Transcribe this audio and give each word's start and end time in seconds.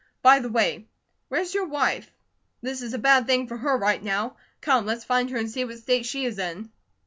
By 0.23 0.39
the 0.39 0.49
way, 0.49 0.87
where's 1.29 1.53
your 1.53 1.67
wife? 1.67 2.09
This 2.59 2.81
is 2.81 2.95
a 2.95 2.97
bad 2.97 3.27
thing 3.27 3.45
for 3.45 3.55
her 3.57 3.77
right 3.77 4.01
now. 4.01 4.35
Come, 4.59 4.87
let's 4.87 5.05
find 5.05 5.29
her 5.29 5.37
and 5.37 5.47
see 5.51 5.63
what 5.63 5.77
state 5.77 6.07
she 6.07 6.25
is 6.25 6.39
in." 6.39 6.71